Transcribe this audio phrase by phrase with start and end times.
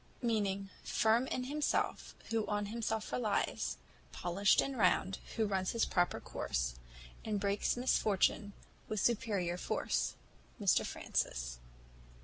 [0.23, 3.77] _"[*][*] Firm in himself, who on himself relies,
[4.11, 6.73] Polish'd and round, who runs his proper course
[7.23, 8.53] And breaks misfortunes
[8.87, 10.15] with superior force.
[10.59, 11.59] MR FRANCIS.